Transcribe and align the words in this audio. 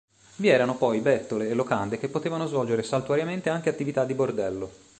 Vi 0.37 0.47
erano 0.47 0.77
poi 0.77 0.99
bettole 0.99 1.47
e 1.47 1.53
locande 1.53 1.99
che 1.99 2.09
potevano 2.09 2.47
svolgere 2.47 2.81
saltuariamente 2.81 3.51
anche 3.51 3.69
attività 3.69 4.03
di 4.03 4.15
bordello. 4.15 4.71